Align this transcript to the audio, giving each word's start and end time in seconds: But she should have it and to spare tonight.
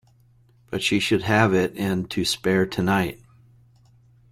But 0.71 0.81
she 0.81 0.99
should 0.99 1.21
have 1.21 1.53
it 1.53 1.77
and 1.77 2.09
to 2.09 2.25
spare 2.25 2.65
tonight. 2.65 3.21